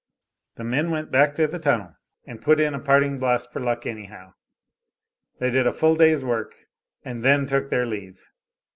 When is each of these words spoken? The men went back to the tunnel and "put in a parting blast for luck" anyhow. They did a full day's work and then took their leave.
The 0.55 0.63
men 0.63 0.89
went 0.89 1.11
back 1.11 1.35
to 1.35 1.45
the 1.45 1.59
tunnel 1.59 1.93
and 2.25 2.41
"put 2.41 2.59
in 2.59 2.73
a 2.73 2.79
parting 2.79 3.19
blast 3.19 3.53
for 3.53 3.59
luck" 3.59 3.85
anyhow. 3.85 4.33
They 5.39 5.51
did 5.51 5.67
a 5.67 5.71
full 5.71 5.95
day's 5.95 6.23
work 6.23 6.55
and 7.05 7.23
then 7.23 7.45
took 7.45 7.69
their 7.69 7.85
leave. 7.85 8.19